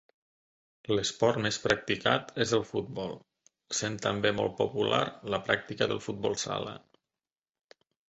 [0.95, 3.13] L'esport més practicat és el futbol,
[3.83, 5.05] sent també molt popular
[5.37, 6.79] la pràctica del futbol sala.